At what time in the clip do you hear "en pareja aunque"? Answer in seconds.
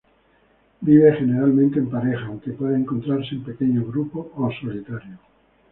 1.77-2.53